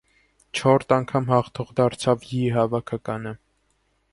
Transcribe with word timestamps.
Չորրորդ 0.59 0.95
անգամ 0.95 1.27
հաղթող 1.33 1.69
դարձավ 1.81 2.25
յի 2.31 2.41
հավաքականը։ 2.57 3.35